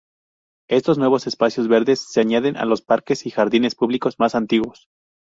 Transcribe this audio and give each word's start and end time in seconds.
Estos 0.67 0.97
nuevos 0.97 1.27
espacios 1.27 1.67
verdes 1.67 1.99
se 2.09 2.21
añaden 2.21 2.57
a 2.57 2.65
los 2.65 2.81
parques 2.81 3.27
y 3.27 3.29
jardines 3.29 3.75
públicos 3.75 4.17
más 4.17 4.33
antiguos. 4.33 4.89